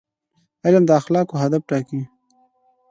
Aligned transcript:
علم 0.65 0.83
د 0.87 0.91
اخلاقو 1.01 1.35
هدف 1.43 1.61
ټاکي. 1.69 2.01